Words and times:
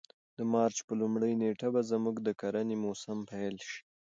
د 0.37 0.39
مارچ 0.53 0.77
په 0.87 0.93
لومړۍ 1.01 1.33
نېټه 1.41 1.67
به 1.73 1.81
زموږ 1.91 2.15
د 2.23 2.29
کرنې 2.39 2.75
موسم 2.85 3.17
پیل 3.29 3.55
شي. 3.67 3.79